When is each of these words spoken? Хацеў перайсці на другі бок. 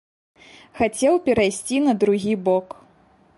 Хацеў 0.79 1.19
перайсці 1.27 1.77
на 1.89 1.93
другі 2.05 2.33
бок. 2.49 2.67